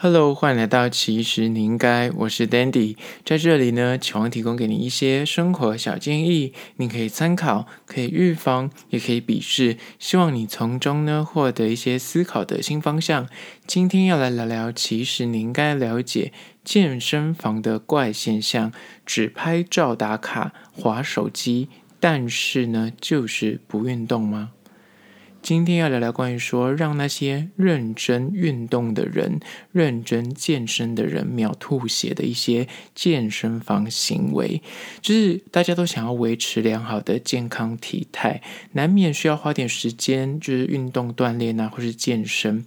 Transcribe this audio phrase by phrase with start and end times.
[0.00, 13.26] Hello，欢迎来到其实你应该，我是 Dandy，在这里呢，期望提供给你一些生活小建议，你可以参考，可以预防，也可以鄙视，希望你从中呢获得一些思考的新方向。
[13.66, 18.70] 今天要来聊聊，其实你应该了解健身房的怪现象：
[19.04, 24.50] 只拍照打卡，划手机，但是呢，就是不运动吗？
[25.48, 29.40] 今天要聊聊关于说，让那些认真运动的人、
[29.72, 34.60] 认真健身的人秒吐血的一些健身房行为，
[35.00, 38.42] 就是大家都想要维持良好的健康体态，
[38.72, 42.66] 难免需要花点时间，就是运动锻炼啊，或是健身，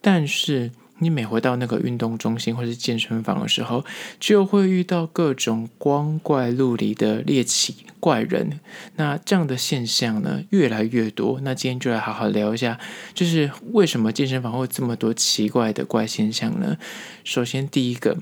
[0.00, 0.70] 但是。
[1.00, 3.84] 你每回到那个运动中心或是健身房的时候，
[4.20, 8.60] 就会遇到各种光怪陆离的猎奇怪人。
[8.96, 11.40] 那这样的现象呢，越来越多。
[11.42, 12.78] 那今天就来好好聊一下，
[13.12, 16.76] 就是为什么健身房会这么多奇怪的怪现象呢？
[17.24, 18.18] 首先，第一个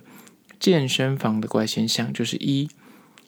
[0.58, 2.69] 健身房的怪现象就是一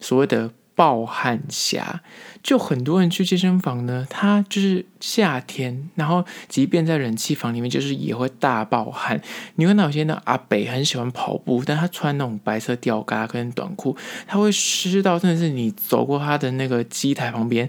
[0.00, 0.52] 所谓的。
[0.74, 2.00] 暴汗侠，
[2.42, 9.20] 就很多人去健身房呢，他就是夏天，然后即便在冷气房里面，就是也会大暴汗。
[9.56, 13.96] 你看到有些那阿北很喜欢跑步，但他穿那种白色吊嘎跟短裤，
[14.27, 17.68] 他会湿到真的是你走过他的那个机台旁边，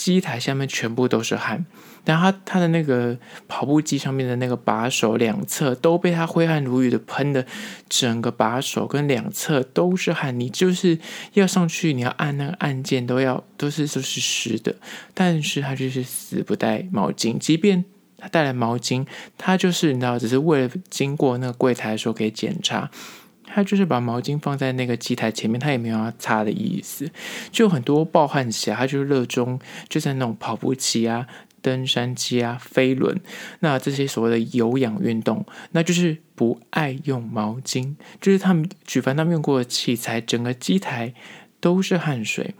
[0.00, 1.66] 机台下面全部都是汗。
[2.06, 7.44] 然后他他的那个跑步机上面的那个把手两侧都被他挥汗如雨的喷的，
[7.90, 10.40] 整个把手跟两侧都是汗。
[10.40, 10.98] 你就是
[11.34, 14.74] 要上去，你要按那个按键都要都是都是湿的。
[15.12, 17.84] 但是他就是死不带毛巾，即便
[18.16, 19.06] 他带来毛巾，
[19.36, 22.90] 他就是你知道，只是为了经过那个柜台的时候可以检查，
[23.52, 27.10] 他就是把毛巾放在那个机台前面，他也没有要擦的意思。
[27.50, 31.26] 就很多暴汗侠，他就是热衷就在那种跑步机啊。
[31.62, 33.20] 登山机啊，飞轮，
[33.58, 41.12] 那这些所谓的有氧运动，那就是不爱用毛巾，就是他们举凡他们用过的器材，整个机台
[41.60, 42.54] 都是汗水，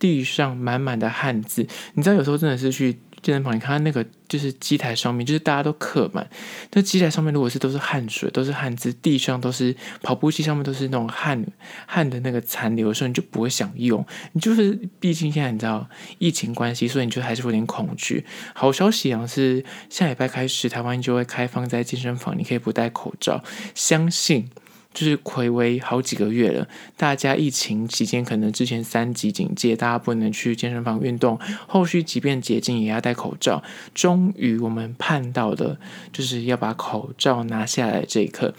[0.00, 2.98] 地上满满的汗渍，你知道有时候真的是去。
[3.22, 6.26] 健身房，你看那个就是机台上面，就是大家都刻满。
[6.72, 11.44] 那机台上面如果是都是汗水，都是汗渍，地上都是跑步机上面都是那种汗
[11.84, 14.02] 汗的那个残留的时候，你就不会想用。
[14.32, 15.86] 你就是毕竟现在你知道
[16.16, 18.24] 疫情关系，所以你就还是有点恐惧。
[18.54, 23.44] 好消息啊，是下礼拜开始台湾就会开放在健身房，你可以不戴口罩。
[23.74, 24.48] 相信。
[24.92, 33.62] 就是睽违好几个月了，大家疫情期间可能之前三级警戒，大家不能去健身房运动，后续即便解禁也要戴口罩。
[33.94, 35.78] 终于我们盼到的，
[36.12, 38.54] 就是要把口罩拿下来这一刻，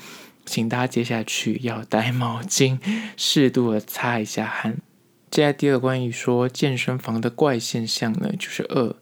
[0.45, 2.79] 请大家接下去要戴毛巾，
[3.17, 4.77] 适度的擦一下汗。
[5.29, 8.95] 接下来第二个关于说健身房的怪现象呢，就是二。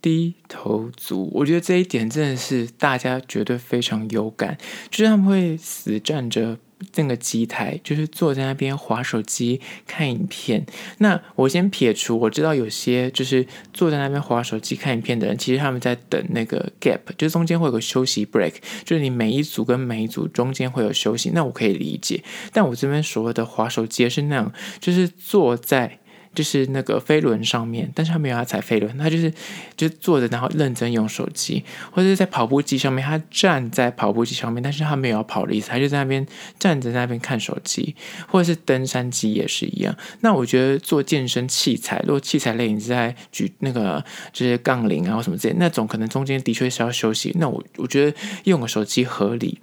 [0.00, 4.56] 低头族，我觉得这一点真的是大家绝对非常有感，
[4.90, 6.56] 就是他们会死站着
[6.94, 10.64] 那个机台，就是坐在那边划手机看影片。
[10.98, 18.54] 那我先撇除，我知道有些就是坐在那边划手机看影片的人，其实他们在等那个 gap，就是中间会有个休息 break，
[18.84, 22.22] 就是你每一组跟每一组中间会有休息，那我可以理解。
[22.52, 25.98] 但我这边所谓的划手机是那样，就是坐在。
[26.34, 29.32] 就是那个飞轮上面，但是他没有要踩飞轮，他就是
[29.76, 36.26] 就坐着，然后认真用手机，或者是在跑步机上面，他站在跑步机上面，但是他没有要跑的意思，他就在那边
[36.58, 37.94] 站着在那边看手机，
[38.28, 39.96] 或者是登山机也是一样。
[40.20, 49.58] 那我觉得做健身器材，如果器材类你是在举那个就是杠铃啊或什么之类，那种可能中间的确是要休息，那我我觉得用个手机合理。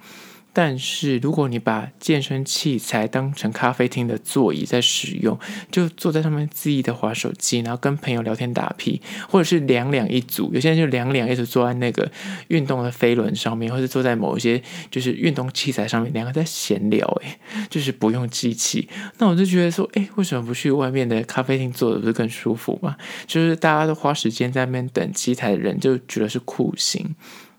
[0.58, 5.38] 但是，如果你把健身器材当成咖啡厅的座椅在使用，
[5.70, 12.10] 就坐在上面恣意的滑手机，然后跟朋友聊天打屁，或者是两两一组，有些人就两两一组坐在那个
[12.48, 17.38] 运动的飞轮上面，或者坐在某一些就是运动器材上面，两个在闲聊，诶，
[17.68, 18.88] 就是不用机器。
[19.18, 22.96] 那我就觉得说，诶，为什么不去外面的咖啡厅坐的不是更舒服吗？
[23.26, 27.14] 就是大家都花时间在那边等机台的人，就觉得是酷刑。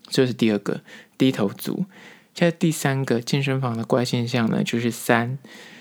[0.08, 0.80] 这是第二个
[1.16, 1.84] 低头族。
[2.38, 5.38] 现在第三个健身房的怪现象呢，就是三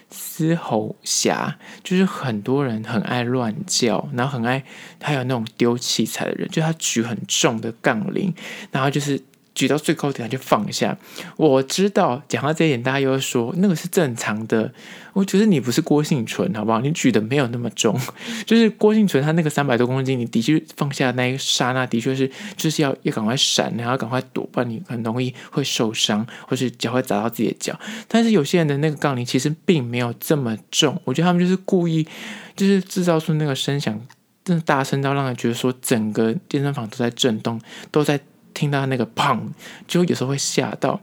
[0.10, 4.64] 嘶吼侠，就是很多人很爱乱叫，然后很爱，
[5.00, 8.34] 还有那种丢器材的人，就他举很重的杠铃，
[8.72, 9.22] 然后就是。
[9.58, 10.96] 举到最高点他就放下。
[11.36, 14.72] 我知道讲到这一点，大家又会说那个是正常的。
[15.14, 16.80] 我觉得你不是郭婞淳，好不好？
[16.80, 18.00] 你举的没有那么重。
[18.46, 27.80] 就是郭婞淳他那个三百多公斤，你的确放下那一刹那，的确是就是要要赶快闪，然后赶快躲，不然你很容易会受伤，或是脚会砸到自己的脚。
[28.08, 32.06] 但是有些人的那个杠铃其实并没有这么重，我觉得他们就是故意，
[32.56, 34.00] 就是制造出那个声响，
[34.46, 37.60] 真的大声到让人觉得说整个健身房都在震动，
[37.90, 38.20] 都在。
[38.58, 39.40] 听到那个砰，
[39.88, 41.00] 就有时候会吓到。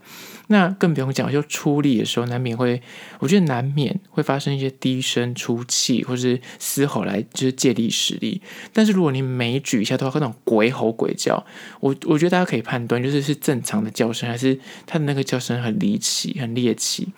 [0.49, 2.83] 那更不用讲，就出力的时候难免会，
[3.19, 8.43] 我觉得难免会发生一些低声出气，或是嘶吼来就是借力使力。
[8.71, 11.47] 但是如果你每举一下都要那种鬼吼鬼叫，
[11.81, 17.09] 我我觉得大家可以判断，就是是正常的叫声，还是他的那个叫声很离奇、很猎奇，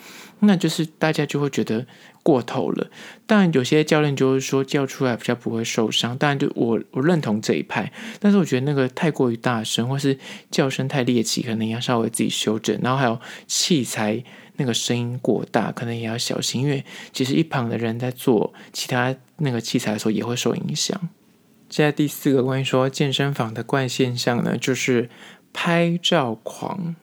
[0.41, 1.87] 那就是大家就会觉得。
[2.27, 2.91] 过头了，
[3.25, 10.19] 当然有些教练就是说叫出来比较不会受伤，当然就我我认同这一派，但是我觉得那个太过于大声或是
[10.51, 12.77] 叫声太猎奇，可能要稍微自己修正。
[12.83, 13.17] 然后还有
[13.47, 14.25] 器材
[14.57, 21.01] 那个声音过大，可能也要小心，因为其实一旁的人在做其他那个器材的时候也会受影响。
[21.71, 25.09] 现在第四个关于说健身房的怪现象呢，就是
[25.53, 26.97] 拍照狂。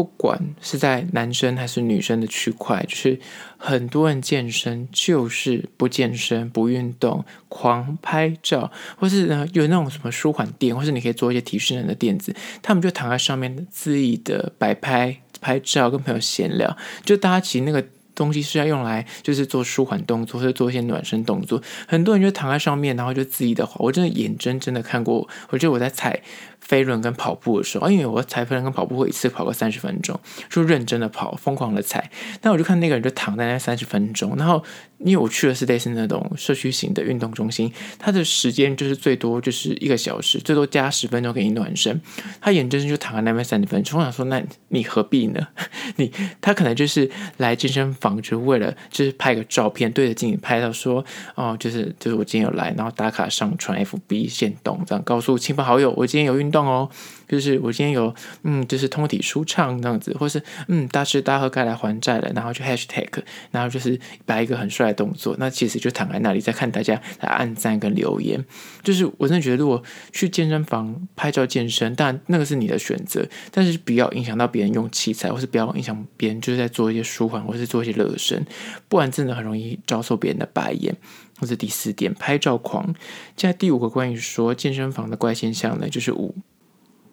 [0.00, 3.20] 不管是在男生还是女生的区块，就是
[3.58, 16.74] 很多人健身就是不健身、不运动，狂拍照，或是呢有那种什么舒缓垫，或是你可以做一些提示人的垫子，他们就躺在上面恣意的摆拍、拍照，跟朋友闲聊，
[17.04, 26.22] 就大家其实那个东西是要用来就是做舒缓动作，或者做一些暖身动作，很多人就躺在上面，然后就恣意的滑，我真的眼睁睁的看过，我觉得我在踩。
[26.60, 30.18] 飞轮跟跑步的时候，因为我踩飞轮跟跑步会一次跑个三十分钟，
[30.48, 32.10] 就认真的跑，疯狂的踩。
[32.40, 34.62] 但我就看那个人就躺在那三十分钟，然后
[34.98, 42.00] 因为我去的是类似那种社区型的运动中心，他的时间就是最多就是一个小时，最多加十分钟给你暖身。
[42.40, 45.48] 他眼睁睁就躺在那边三十分钟，我想说，那你何必呢？
[45.96, 51.04] 你他可能就是来健身房，就为了就是拍个照片，对着镜子拍到说，
[51.34, 56.66] 哦，就是就是我今天有来，然后打卡上传 FB 线动，这样告诉亲朋好友，我今天有运动。
[56.66, 56.88] 哦，
[57.28, 63.08] 就是我今天有嗯，就是通体舒畅这样子，或是嗯，大吃大喝该来还债了，然后就 hashtag，
[63.50, 68.44] 然后就是摆一个很帅的动作，那其实就躺在那里在看大家来按赞跟留言。
[68.82, 69.82] 就是我真的觉得，如果
[70.12, 78.44] 去健身房拍照健身，但那个是你的选择，但是不要影响到别人用器材，或是不要影响别人就是在做一些舒缓或是做一些热身，
[78.88, 80.96] 不然真的很容易遭受别人的白眼。
[81.40, 82.92] 或者第四点，拍照狂。
[83.34, 86.34] 接下来第五个关于说健身房的怪现象呢，就是五。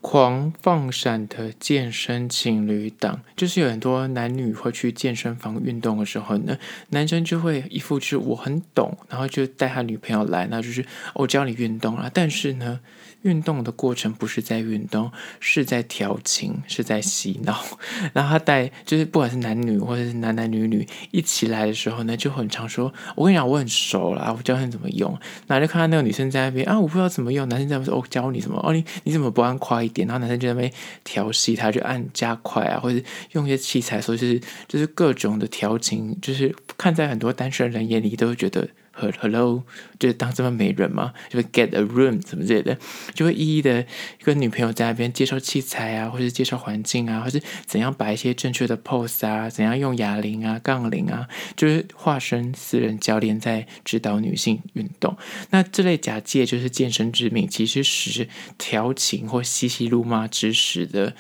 [0.10, 6.58] 狂放闪的健身情侣档，就是有很多男女会去健身房运动的时候呢，
[6.92, 12.10] 男生就会一副就是我很懂，然后就带他女朋友来，那就是我教你运动啊。
[12.14, 12.80] 但是呢，
[13.24, 15.12] 运动的过程不是在运动，
[15.42, 17.62] 是在调情，是在洗脑。
[18.16, 25.12] 然后他带就是不管是男女或者是男男女女一起来的时候呢，就很常说：“我跟你讲，我很熟了，我教你怎么用。”
[25.48, 27.46] 然后就看到那个女生在那边啊，我不知道怎么用。
[27.50, 28.58] 男生在那边说：“我、教你什么？
[28.66, 30.72] 哦，你你怎么不按快一点？”然后男生就在那边
[31.04, 33.02] 调戏她，就按加快啊，或者
[33.32, 38.70] 用一些器材，说就是就是各种的调情，就是看在很多单身人眼里都会觉得。
[38.98, 39.64] Hello，
[40.00, 42.78] 就是当这么美人嘛，就会 get a room 什么之类的，
[43.14, 43.86] 就会一一的
[44.24, 55.16] 跟女朋友在那边介绍器材啊，或者介绍环境啊，或是怎样摆一些正确的 pose 啊，怎样用哑铃啊、杠铃啊，就是化身私人教练在指导女性运动。
[55.52, 58.28] 那这类假借就是健身之名，其实是
[58.58, 61.16] 调情或嬉戏怒骂之实的。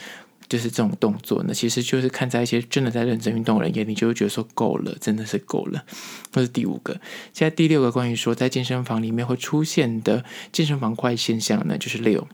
[0.49, 5.83] 就是这种动作呢，其实就是看在一些真的在认真运动人眼里，就会觉得说够了，真的是够了。
[6.31, 6.93] 这是第五个，
[7.33, 12.27] 现在第六个关于说在健身房里面会出现的健身房怪现象呢，就是六，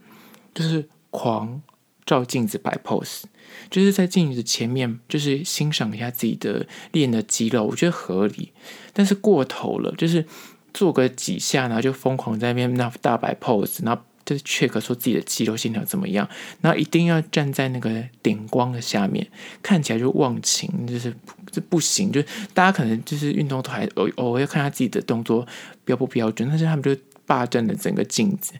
[0.54, 1.60] 就是狂
[2.06, 3.22] 照镜子摆 pose，
[3.68, 8.52] 就是在镜子前面就是欣赏一下自己的练的肌肉，我觉得合理，
[8.92, 10.24] 但是过头了，就是
[10.72, 14.02] 做个几下，然后就疯狂在那边那大摆 pose，然后。
[14.24, 16.28] 就是 check 说自己的肌肉线条怎么样，
[16.60, 19.26] 然后一定要站在那个顶光的下面，
[19.62, 21.14] 看起来就忘情，就是
[21.50, 22.10] 这不行。
[22.10, 25.46] 就大家可能就是运动都还偶偶尔要看他自己的动作
[25.84, 28.52] 标不标准，但是他们就霸占了整个镜子，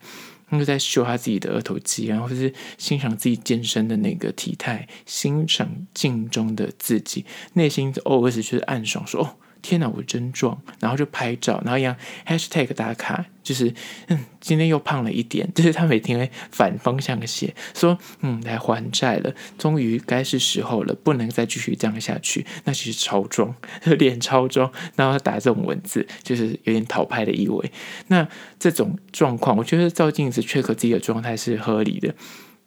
[0.49, 9.37] 他们就在秀他自己的二头肌，然后就是欣赏自己健身的那个体态，欣赏镜中的自己，内心偶尔就是暗爽说哦。
[9.65, 10.61] 天哪，我真壮！
[10.79, 13.73] 然后就拍照，然后一样 hashtag 打卡，就是
[14.09, 15.51] 嗯，今天又胖了一点。
[15.57, 22.45] 就是他每天会反方向的写，说嗯，来还债了，终于该是时候了，不能再继续这样下去。
[22.65, 23.55] 那其实超壮，
[23.99, 27.73] 脸超壮，然后打这种文字，就是有点讨拍的意味。
[28.09, 28.29] 那
[28.59, 32.15] 这种状况，我觉得照镜子 check 自己的状态是合理的，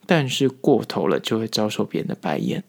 [0.08, 2.64] 但是过头了就会遭受别人的白眼。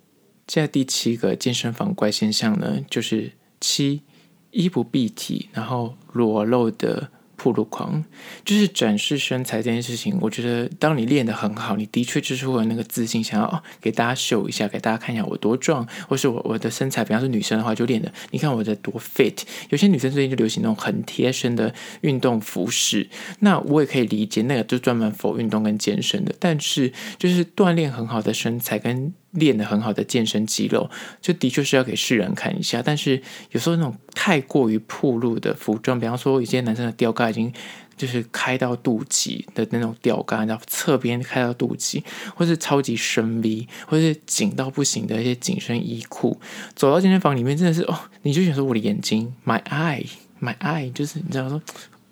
[0.47, 4.03] 现在第七个健身房怪现象呢，就是七。
[4.51, 8.03] 衣不蔽体，然后裸露的暴露狂，
[8.45, 10.19] 就是展示身材这件事情。
[10.21, 17.05] 我觉得，当你练得很好，你的确就是会有那个自信，想要哦给大家秀一下，给大家看一下我多壮，或是我我的身材。
[17.05, 19.43] 比方说女生的话，就练的，你看我的多 fit。
[19.69, 26.35] 有些女生最近就流行那种很贴身的运动服饰，那我也可以理解，那个就专门 for 运动跟健身的。
[26.41, 32.83] 但是，就是锻炼很好的身材跟练得很好的健身肌肉，就的确是要给世人看一下。
[32.83, 37.53] 但是有时候那种太过于暴露的服装，比方说有些男生的吊嘎已经
[37.97, 42.03] 就是开到肚脐的那种吊嘎，然后侧边开到肚脐，
[42.35, 46.41] 或是超级深 V，或是紧到不行的一些紧身衣裤，
[46.75, 51.61] 走到健身房里面真的是哦，你就想说我的眼睛，my eye，my eye，就是你知道说。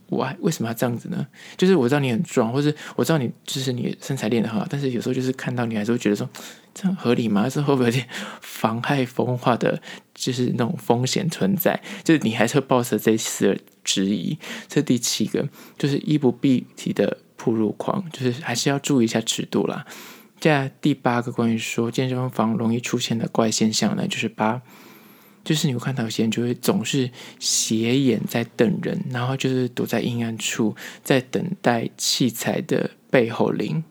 [0.08, 1.26] 我为什么要这样子呢？
[1.56, 6.28] 就是我知道你很壮，或是我知道你就是你身材练得很好，但是有时候就是看到你还是会觉得说，
[6.74, 7.48] 这样合理吗？
[7.48, 8.06] 是会不会有点
[8.40, 9.80] 妨害风化的，
[10.14, 11.80] 就是那种风险存在？
[12.04, 14.38] 就是你还是会抱着这次的质疑。
[14.68, 19.84] 这第七个就是衣不蔽体的暴露狂，就是还是要注意一下尺度啦。
[20.38, 24.62] 接下来第八个关于说健身房容易出现的怪现象呢，就是八。
[25.46, 30.74] 就是你会看到有些人就会总是斜眼在瞪人，然后就是躲在阴暗处，
[31.04, 33.84] 在等待器材的背后灵，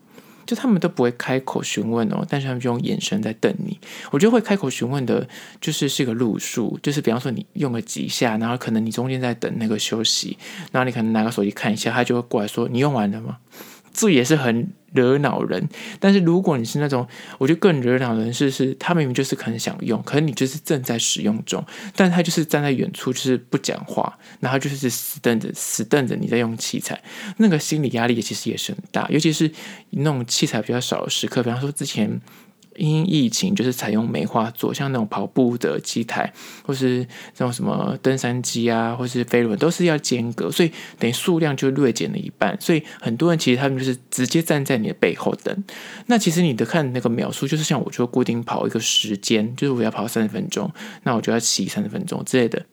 [0.44, 3.80] 就他们都不会开口询问哦，但是他们就用眼神在瞪你。
[4.10, 5.26] 我觉得会开口询问的，
[5.58, 10.36] 就是是一个路数，就是比方说你用了几下，然后可能你中间在等那个休息，
[10.70, 13.38] 然后你可能拿个手机看一下，他就会过来说：“你用完了吗？”
[13.94, 15.68] 这也是很惹恼人，
[16.00, 17.06] 但是如果你是那种，
[17.38, 27.00] 我觉得更惹恼人是是，他明明就是可能想用，可是你就是正在使用中，但他就是站在远处就是不讲话，然后就是死瞪着死瞪着你在用器材，
[27.36, 29.48] 那个心理压力其实也是很大，尤其是
[29.90, 32.20] 那种器材比较少的时刻，比方说之前。
[32.76, 36.32] 因疫情就是采用梅花座，像那种跑步的机台，
[36.64, 37.06] 或是
[37.38, 42.56] 那种什么登山机啊，或是飞轮，都是要间隔，所以等于数量就略减了一半。
[42.60, 45.64] 所以很多人其实他们就是直接站在你的背后等。
[46.06, 50.70] 那其实你的看那个秒数，就是像我就固定跑一个时间，就是我要跑三十分钟，
[51.02, 52.64] 那我就要骑三十分钟之类的。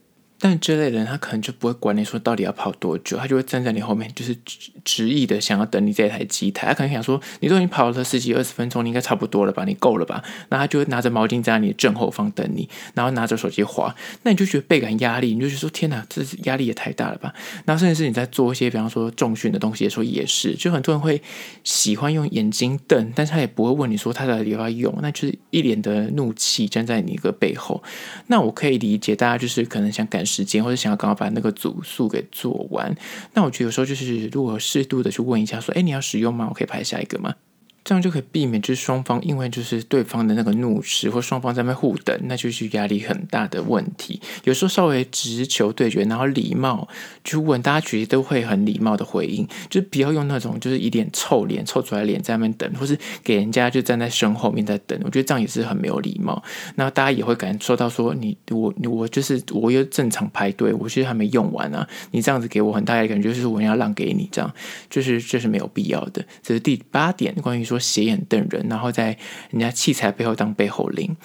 [0.43, 4.35] 但这类人，他可能就不会管你说到底要跑多久，他就会站在你后面，就是
[4.83, 6.67] 执意的想要等你这台机台。
[6.67, 9.63] 他可能想说，你都已经跑了十几二十分钟，你应该差不多了吧？
[9.63, 10.21] 你够了吧？
[10.49, 13.95] 那他就会拿着毛巾在你的正后方等你，然后拿着手机滑。
[14.23, 17.33] 那你就觉得倍感压力，你就觉得说天哪，这压力也太大了吧？
[17.63, 21.21] 然后甚至是你在做一些，比方说重训的东西的时候，也是，就很多人会
[21.63, 27.81] 喜欢用眼睛瞪，但是他也不会问你说他到底要不要用，那就是一脸的怒气站在你一个背后。
[28.27, 30.32] 那我可以理解，大家就是可能想感受。
[30.33, 32.95] 时间或者想要刚好把那个组数给做完，
[33.33, 36.47] 那我觉得有时候就是如果适度的去问一下，说，哎，你要使用吗？
[36.49, 37.35] 我可以拍下一个吗？
[37.83, 44.21] 这样就可以避免，就是双方因为就是对方的那个怒斥，或双方在那互等，那就是压力很大的问题。
[44.45, 46.87] 有时候稍微直球对决，然后礼貌
[47.25, 54.97] 去问大家，其实都会很礼貌的回应，就不要用那种就是一脸臭脸臭出来脸在那边等，或是给人家就站在身后面在等。
[55.03, 56.41] 我觉得这样也是很没有礼貌。
[56.75, 64.49] 那大家也会感受到说，你我我就是我又正常排队，我其实还没用完啊，你这样子给我很大的感觉，就是我要让给你，这样
[64.89, 66.23] 就是这是没有必要的。
[66.41, 67.72] 这是第八点，关于说。
[67.73, 69.17] 说斜眼瞪人，然后在
[69.49, 71.15] 人家器材背后当背后灵。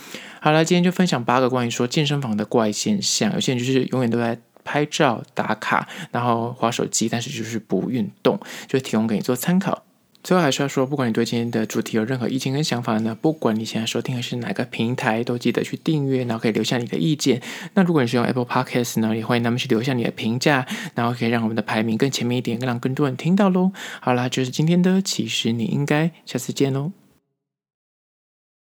[0.41, 3.33] 好了，今天就分享八个关于说健身房的怪现象。
[3.35, 9.85] 有些人就是永远都在拍照打卡，然后划手机，但是就是不运动，就提供给你做参考。
[10.29, 17.41] 最后还是要说，不管你对今天的主题有任何意见跟想法呢，不管你现在收听的是哪个平台，都记得去订阅，然后可以留下你的意见。
[17.73, 23.73] 那如果你是用 Apple Podcast 呢，也欢迎他们去留下你的评价，然后可以让我们的排名更前面一点，让更多人听到喽。
[24.03, 26.93] 好啦，就是今天的，其实你应该下次见喽。